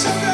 [0.00, 0.29] Somebody